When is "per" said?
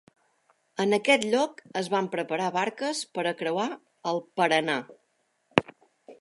3.19-3.27